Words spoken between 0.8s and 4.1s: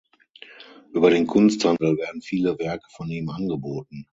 Über den Kunsthandel werden viele Werke von ihm angeboten.